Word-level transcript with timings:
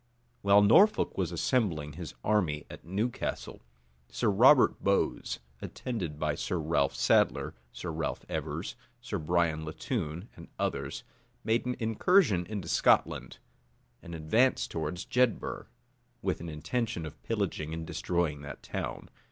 While 0.41 0.63
Norfolk 0.63 1.15
was 1.15 1.31
assembling 1.31 1.93
his 1.93 2.15
army 2.23 2.65
at 2.71 2.83
Newcastle, 2.83 3.61
Sir 4.09 4.31
Robert 4.31 4.83
Bowes, 4.83 5.37
attended 5.61 6.17
by 6.17 6.33
Sir 6.33 6.57
Ralph 6.57 6.95
Sadler, 6.95 7.53
Sir 7.71 7.91
Ralph 7.91 8.25
Evers, 8.27 8.75
Sir 8.99 9.19
Brian 9.19 9.63
Latoun, 9.63 10.27
and 10.35 10.47
others, 10.57 11.03
made 11.43 11.67
an 11.67 11.75
incursion 11.77 12.47
into 12.47 12.67
Scotland, 12.67 13.37
and 14.01 14.15
advanced 14.15 14.71
towards 14.71 15.05
Jedburgh, 15.05 15.67
with 16.23 16.41
an 16.41 16.49
intention 16.49 17.05
of 17.05 17.21
pillaging 17.21 17.71
and 17.71 17.85
destroying 17.85 18.41
that 18.41 18.63
town. 18.63 19.07